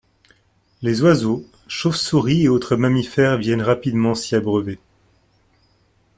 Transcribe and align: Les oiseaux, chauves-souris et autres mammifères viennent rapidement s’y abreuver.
Les 0.81 1.03
oiseaux, 1.03 1.45
chauves-souris 1.67 2.45
et 2.45 2.49
autres 2.49 2.75
mammifères 2.75 3.37
viennent 3.37 3.61
rapidement 3.61 4.15
s’y 4.15 4.33
abreuver. 4.33 4.79